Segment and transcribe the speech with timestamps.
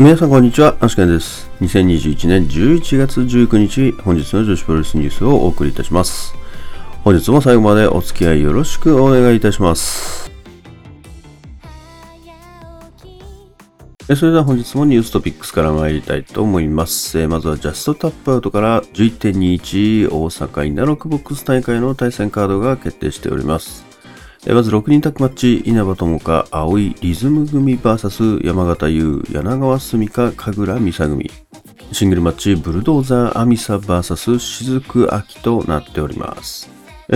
[0.00, 1.50] 皆さんこんにちは、アシカンです。
[1.60, 6.34] 2021年11月19日、本日の女子プロレスニュースをお送りいたします。
[7.04, 10.32] 本日も最後までお付き合いよろしくお願いいたします。
[14.16, 17.28] それでは本日もニューストピックスから参りたいと思います。
[17.28, 23.89] まずはジャストタップアウトから11.21大阪稲六ボックス大会の対戦カードが決定しております。
[24.46, 31.30] まず6人タッグマッチ、稲葉友香、青いリズム組 VS 山形優、柳川澄香、神楽美沙組。
[31.92, 36.70] シングルマッチ、ブルドーザーアミサ VS 雫有希となっております。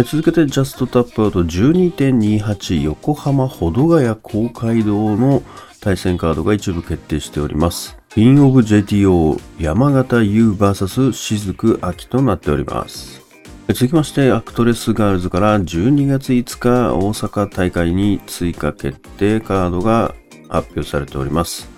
[0.05, 5.43] 続けてジャストタップアウト12.28横浜保土ヶ谷公会堂の
[5.81, 7.97] 対戦カードが一部決定しております。
[8.15, 13.24] クイーンオブ JTO 山形優 VS 雫有希となっております。
[13.67, 20.15] 続きまして、アクトレスガールズから12月5日大阪大会に追加決定カードが
[20.51, 21.69] 発表されております。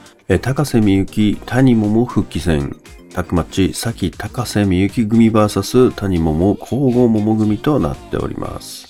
[0.43, 2.77] 高瀬美幸、谷桃復帰戦、
[3.15, 8.89] タックマッチ、崎高瀬美幸組 VS 谷桃交互桃組となっております。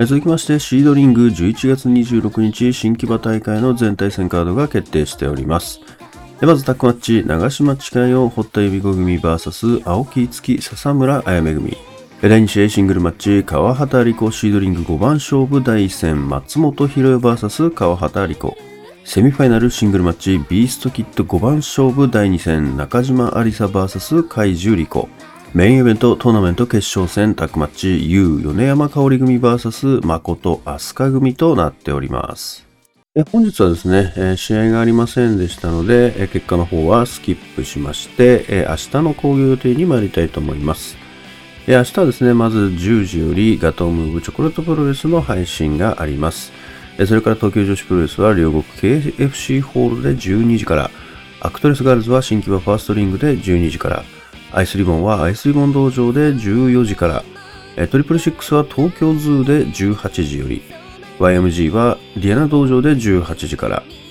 [0.00, 5.80] 続きまして、シードリング11月26日新木場大会の全体戦カードが決定しております。
[6.40, 11.76] まずタックマッチ、長島千佳代、堀田指子組 VS 青木月笹村あやめ組。
[12.22, 18.56] 第2試合シングルマッチ、川畑理子シードリング5番勝負第1戦、松本博代 VS 川畑理子。
[19.04, 25.08] セミファイナルシングルマッチ、ビーストキット5番勝負第2戦、中島ありさ VS 海獣理子。
[25.52, 32.64] メインイベントトーナメント決勝戦タックマッチ、U 米山香織組 VS 誠飛鳥組となっております。
[33.32, 41.01] 本日はですね、試合がありませんでしたので、結果の方はスキップしまして、明日の興行予定に参りたいと思います。
[41.64, 46.52] 明日はですね、まず10時よりガトームーブチョコレートプロレスの配信があります。
[47.06, 50.90] それから東京女子プロレスは両国 KFC ホールで12時から、
[51.40, 54.02] アクトレスガールズは新木場ファーストリングで12時から、
[54.52, 57.06] アイスリボンはアイスリボン道場で14時か
[57.76, 60.62] ら、トリプルシックスは東京ズーで18時より、
[61.20, 63.68] YMZ はディアナ道場で18時か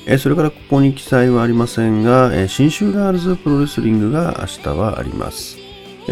[0.08, 5.61] ら、それからここに記載はありませんが、信州ガールズプロレスリングが明日はあります。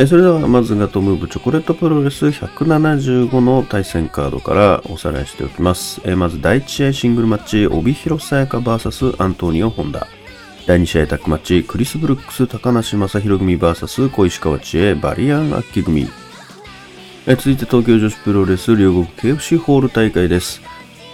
[0.02, 6.00] えそれではまずガトムーブチョコレートプロレス175の対戦カードからおさらいしておきます。
[6.06, 10.08] えまず第1試合シングルマッチ、帯広さやか VS アントニオ・ホンダ。
[10.66, 16.08] 第2試合タッグマッチ、クリス・ブルックス、高梨正宏組 VS 小石川知恵、バリアン・アッキ組。
[17.28, 20.62] え続いて東京女子プロレス両国 KFC ホール大会です。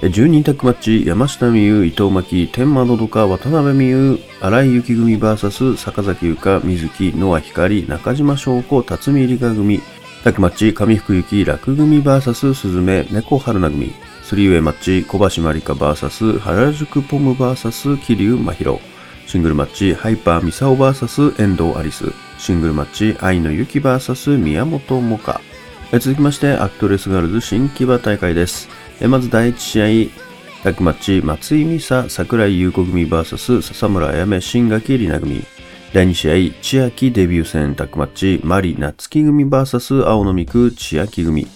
[0.01, 9.81] 10人タッグマッチ、山下美優、伊藤真希、天満のどか、渡辺美優、荒井幸組 VS 坂崎優香、水木、野和光、中島翔子、辰巳理香組、
[10.25, 18.79] タッグマッチ、上福幸、楽組 VS 鈴芽、猫春菜組、スリーウェイマッチ、小橋まりか VS 原宿ポム VS 桐生真宙、
[19.27, 25.39] シングルマッチ、ハイパーミサオ VS 遠藤アリス、シングルマッチ、愛野ユキ VS 宮本萌歌。
[25.99, 28.67] 続きまして、アクトレスガールズ新木場大会です。
[29.07, 30.11] まず第1試合、
[30.63, 35.45] タッグマッチ、松井美沙、桜井優子組 VS 笹村彩芽、新垣里奈組。
[35.93, 41.47] 第2試合、千秋デビュー戦タッグマッチ、マリ夏木組 VS 青野美久、千秋組。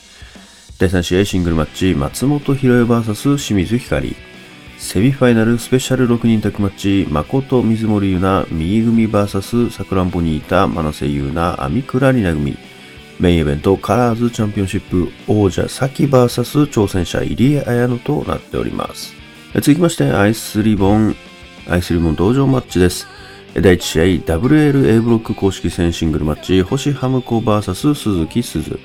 [0.77, 4.15] 第3試合、シングルマッチ、松本博代 VS 清水光。
[4.77, 12.78] セミファイナルスペシャル6人タッグマッチ、誠水森優奈、右組 VS さくらんぼにいた真瀬優奈、網倉里奈組。
[13.19, 19.13] メインイベントカラーズチャンピオンシップ王者サキ VS 挑戦者入江彩乃となっております。
[19.55, 21.15] 続きましてアイスリボン、
[21.67, 23.07] アイスリボン同場マッチです。
[23.55, 24.03] 第1試合
[24.37, 28.79] WLA ブロック公式戦シングルマッチ星ハムコ VS 鈴木鈴。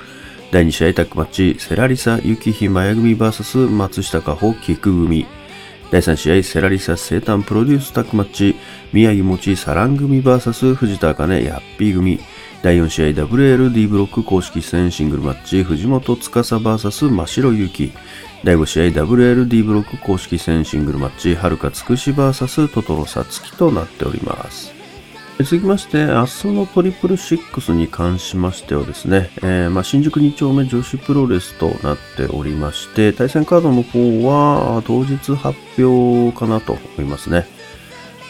[0.50, 5.26] 第2試合タッグマッチセラリサ雪日マヤ組 VS 松下加穂菊組。
[5.92, 8.56] 第3試合セラリサ生誕プロデュースタッグマッチ
[8.92, 12.18] 宮城持ちサラン組 VS 藤田茜ヤッピー組。
[12.64, 17.92] 第4試合 WLD ブロック公式戦シングルマッチ藤本司 VS 真城ゆき
[18.42, 24.72] 第5試合 WLD ブロック公式戦シングルマッチはるかつくし VS トトロさつきとなっております
[25.40, 37.48] 続きまして、明日のトリプルシックスに関しましてはですね、えー、まあ、新宿2丁目女子プロレスとなっておりまして、対戦カードの方は当日発表かなと思いますね。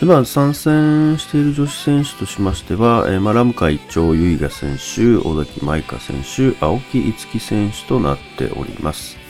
[0.01, 9.25] でまあ、参戦している女子選手としましては、えー、まあ、ラムカ一丁結賀選手、小崎舞香選手、青木樹選手となっております。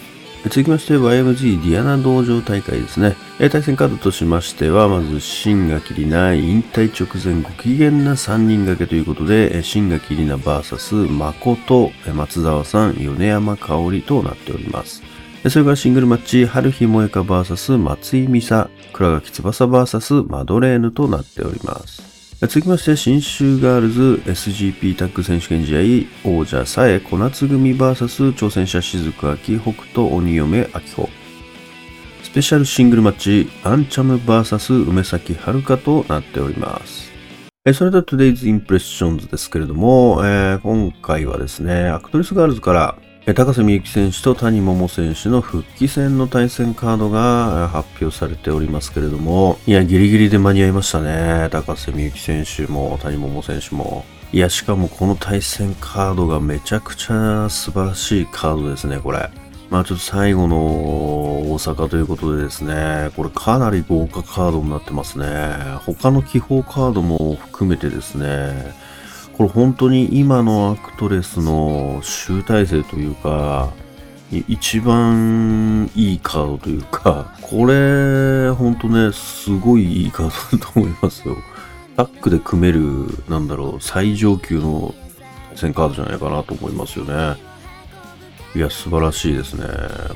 [0.44, 3.16] 続きまして YMG ディアナ道場大会ですね。
[3.50, 15.03] 対戦カードとしましては、まず新垣里奈引退直前ご機嫌な3人掛けということで、新垣里奈 VS 誠、松沢さん、米山香織となっております。
[15.50, 22.36] それからシングルマッチ、春日萌香 VS 松井美沙、倉垣翼 VS マドレーヌとなっております。
[22.40, 30.64] 続きまして、信州ガールズ SGP タッグ選手権試合、王者 SAE小夏組 VS 挑戦者雫明北斗鬼嫁明
[30.96, 31.10] 穂。
[32.22, 37.12] スペシャルシングルマッチ、アンチャム VS 梅崎遥となっております。
[37.74, 42.96] それでは Today's Impressions ですけれども、えー、今回はですね、アクトレスガールズから
[43.32, 51.48] 高瀬美幸選手と谷桃選手の復帰戦の対戦カードが発表されておりますけれども、いや、ギリギリで間に合いましたね。
[51.50, 54.04] 高瀬美幸選手も谷桃選手も。
[54.30, 59.30] いや、しかもこの対戦カードがめちゃくちゃ素晴らしいカードですね、これ。
[59.70, 65.26] まあちょっと最後の大阪ということでですね、これかなり豪華カードになってますね。
[65.86, 68.74] 他の気泡カードも含めてですね、
[69.36, 73.72] これ本当に今のアクトレスの集大成というか、
[74.48, 81.36] 一番いいカードというか、これ、本当ね、すごいいいカードだと思いますよ。
[81.96, 84.94] タックで組める、なんだろう、最上級の
[85.50, 87.36] 対戦カードじゃないかなと思いますよね。
[88.56, 89.66] いや、素晴らしいですね。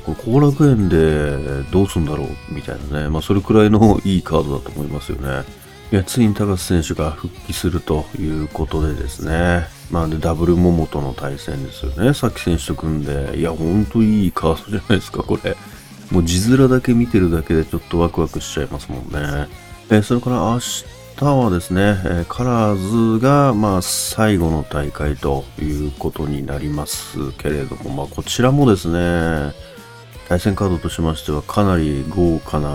[0.05, 3.09] これ、後楽園でどうすんだろうみたいなね。
[3.09, 5.43] まあ、それくらいのいいカードだと思いますよね。
[5.91, 9.67] いや、ついに高瀬選手が復帰するということでですね。
[9.89, 12.13] まあ、で、ダブルモモとの対戦ですよね。
[12.13, 13.39] さっき選手と組んで。
[13.39, 15.57] いや、ほんといいカードじゃないですか、これ。
[16.11, 19.47] もう字面だけ見てるだけでちょっとワクワクしちゃいますもんね。
[19.89, 29.53] えそれから明日はですね、えカラーズが、まあ、最後の大会ということになりますけれども、まあ、こちらもですね、
[30.27, 32.69] 対戦カードとしましてはかなり豪華な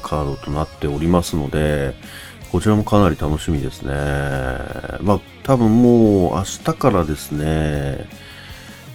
[0.00, 1.94] カードとなっておりますので、
[2.50, 3.92] こちらもかなり楽しみですね。
[5.02, 8.08] まあ、多分もう明日からですね、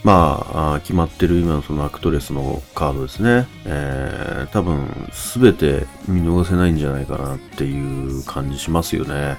[0.04, 3.48] まあ、決まってる今のそのアクトレスのカードですね。
[3.66, 9.38] えー、多分すべて見逃せないんじゃないかなっていう感じしますよね。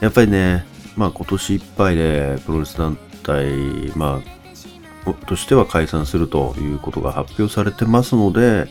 [0.00, 0.66] やっぱりね、
[0.96, 3.46] まあ今年いっぱいでプロレス団体、
[3.96, 4.20] ま
[5.06, 8.66] あとしては解散するということが発表されてますので、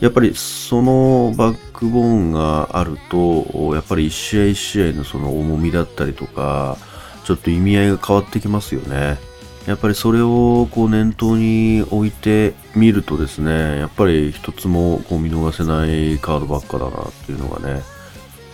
[0.00, 6.76] やっぱりそのバックボーンがあると、やっぱり一試合一試合のその重みだったりとか、
[7.24, 9.18] ちょっと意味合いが変わってきますよね。
[9.66, 17.82] やっぱりそれをこう念頭に置いてみるとですね、やっぱり一つもこう見逃せないカードばっかだなっていうのがね、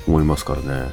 [0.09, 0.91] 思いますからね。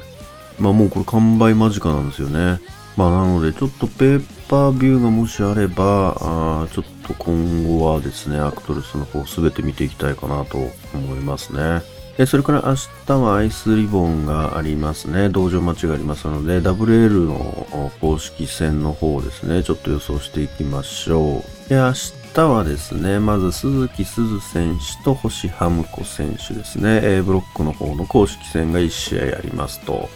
[0.60, 2.60] まあもうこれ完売間近なんですよね。
[2.96, 6.84] まあなのでちょっとペーパービューがもしあれば、あちょっ
[7.14, 10.58] と今後はですね、アクトレスの方すべて見ていきたいかなと
[10.94, 11.82] 思いますね。
[12.16, 12.74] でそれから明
[13.06, 15.30] 日はアイスリボンがありますね。
[15.30, 21.68] 道場待ちがありますので、WL の公式戦の方ですね、ちょっと予想していきましょう。
[21.68, 21.92] で、明
[22.34, 30.08] 日はですね、まず鈴木鈴選手と星ハムコ選手ですね、A ブロックの方の公式戦が1試合ありますと。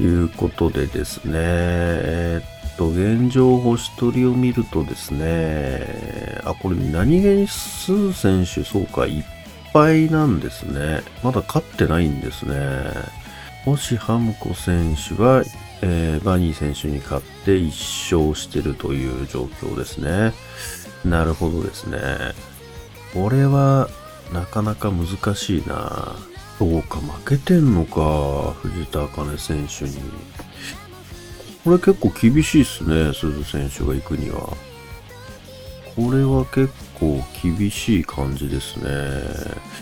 [0.00, 9.24] いうことでですね、えー、っと、現状星取りを見るとですね、あ、これ何気にスー選手、そうか、いっ
[9.72, 11.02] ぱいなんですね。
[11.22, 12.54] まだ勝ってないんですね。
[13.64, 15.44] 星ハムコ選手は、
[15.82, 20.32] えー、バニー選手に勝って1勝してるという状況ですね。
[21.04, 21.98] なるほどですね。
[23.14, 23.88] これは、
[24.32, 26.16] なかなか難しいな
[26.58, 29.98] そうか、負けてんのか、藤田茜選手に。
[31.64, 34.56] これ結構厳しいっすね、鈴選手が行くには。
[35.94, 39.72] これは結構厳しい感じですね。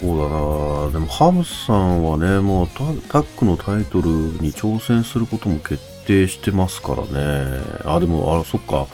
[0.00, 2.68] そうだなでもハムさんはね、もう
[3.08, 7.60] タックのタイトルに挑戦することも決定してますからね。
[7.84, 8.86] あ、でも、あ、そっか。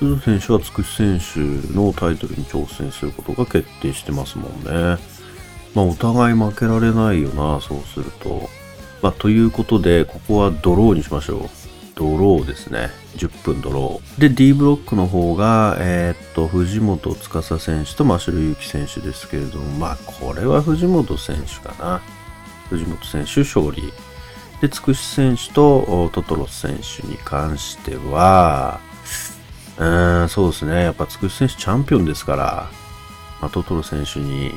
[0.00, 1.40] 鈴選手はつくし選手
[1.74, 4.98] のタイトルに挑戦することが決定してますもんね。
[5.74, 8.48] まあ、お互い負けられないよな、そうすると。
[9.02, 11.40] まあ、ということで、ここはドローにしましょう。
[11.94, 12.90] ドローですね。
[13.16, 14.20] 10分ドロー。
[14.20, 22.00] で、D ブロックの方が、えー、っと、藤本司選手と真城祐希選手ですけれども、まあ、これは藤本選手かな。
[22.70, 23.92] 藤本選手勝利。
[24.60, 28.80] で、つくし選手とトトロ選手に関しては、
[29.76, 30.82] うーん、そうですね。
[30.82, 32.70] やっぱつくし選手チャンピオンですから、
[33.40, 34.52] まあ、トトロ選手に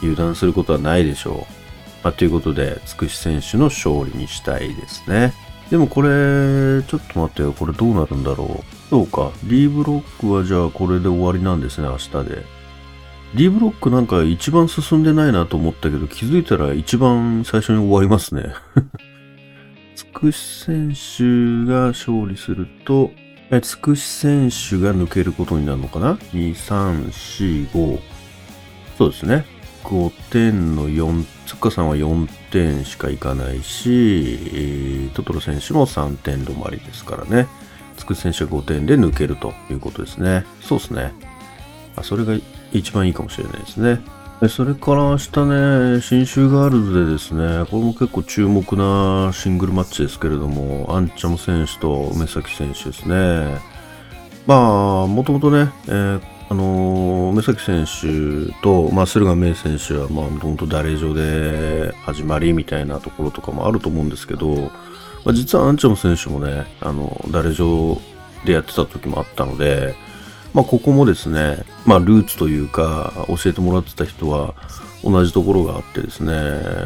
[0.00, 1.65] 油断することはないでしょう。
[2.06, 5.32] まあ、ということで、つくし選手の勝利にしたいですね。
[5.70, 7.52] でもこれ、ちょっと待ってよ。
[7.52, 8.88] これどうなるんだろう。
[8.88, 9.32] そうか。
[9.42, 12.44] D ブロックはじゃあこれで終わりなんですね、明日で。
[13.34, 18.54] D ブロックなんか一番進んでないなと思ったけど、気づいたら一番最初に終わりますね。
[19.96, 23.10] つくし選手が勝利すると、
[23.62, 28.00] つくし選手が抜けることになるのかな ?2、3、4、5。
[28.96, 29.55] そうですね。
[29.86, 37.46] 5点の4、つっかさんは4点しかいかないし、トトロ選手も3点止まりですからね。
[37.96, 40.44] つく選手は5点で抜けるということですね。
[40.60, 41.12] そうですね。
[41.94, 42.36] あそれが
[42.72, 44.00] 一番いいかもしれないですね。
[44.48, 53.60] それから明日ね、新州ガールズでですね、これも結構注目なシングルマッチですけれども、アンチャム選手と梅崎選手ですね。
[54.46, 64.54] まあ、もともとね、えーあのー梅崎選手と、まあ、駿河明選手は、まあ、もともと誰上で始まりみたいなところとかもあると思うんですけど、
[65.26, 67.98] まあ、実はアンチャム選手もね、あの、誰上
[68.46, 69.94] でやってた時もあったので、
[70.54, 74.54] まあ、ここもですね、まあ、ルーツというか、教えてもらってた人は
[75.04, 76.32] 同じところがあってですね、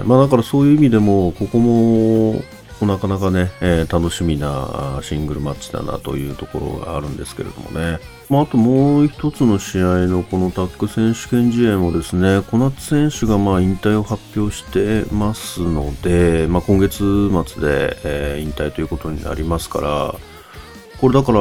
[0.05, 2.43] まあ、だからそういう意味でも、ここも、
[2.87, 7.99] なかなかね、えー楽しみなシングルマッチだなというところがあるんですけれどもね。
[8.29, 20.15] まあ、あともう一つの試合のこのタッグ選手権試合もですね、小夏選手がまあ引退を発表してますので、まあ、今月末で、えー引退ということになりますから、
[21.01, 21.39] これだから、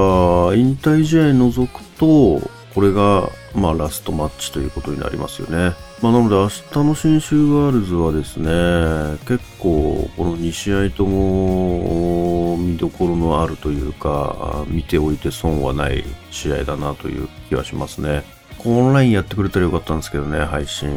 [0.55, 2.39] 引退試合除くと、
[2.73, 5.75] これが、まあ、ラストマッチということになりますよね。
[6.01, 18.23] まあ、なので、明日の新州ガールズはですね、結構、この2試合とも、見どころのあるというか、見ておいて損はない試合だなという気はしますね。
[18.65, 20.89] オンラインやってくれたらよかったんですけどね、配信。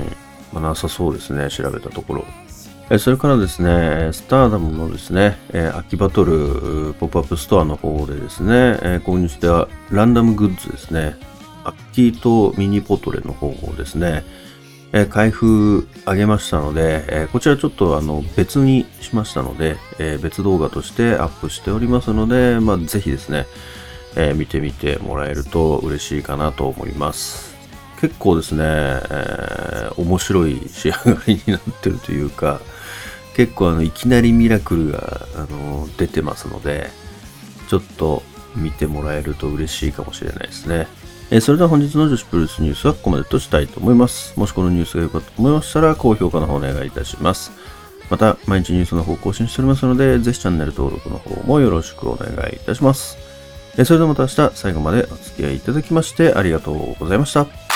[0.53, 2.25] まあ、なさそうですね、調べたところ。
[2.99, 5.39] それからですね、スターダムのですね、
[5.75, 11.17] 秋バトルポップアップストアの方でですね、購入したランダムグッズですね、
[11.65, 14.25] アッキーとミニポトレの方をですね、
[14.93, 23.47] えー開封あげましたので、えーこちらちょっとあの別にしましたので、えー別動画としてアップしておりますので、まあ、ぜひですね、
[24.17, 27.53] え見てみてもらえると嬉しいかなと思います。
[28.01, 32.61] 結構ですね、え面白い仕上がりになってるというか、
[33.35, 36.91] 結構あのいきなりミラクルがあの出てますので、
[37.69, 38.23] ちょっと
[38.55, 40.87] 見てもらえると嬉しいかもしれないですね。
[41.33, 44.39] えーそれでは本日の女子プロレスニュースはここまでとしたいと思います。
[44.39, 47.53] もしこのニュースが良かったと思いましたら、高評価の方お願いいたします。
[48.11, 53.17] また、毎日ニュースの方更新しておりますので、ぜひチャンネル登録の方もよろしくお願いいたします。
[53.79, 57.72] えーそれではまた明日最後までお付き合いいただきましてありがとうございました。